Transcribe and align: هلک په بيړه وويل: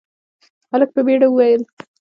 هلک 0.71 0.89
په 0.95 1.01
بيړه 1.05 1.27
وويل: 1.29 1.61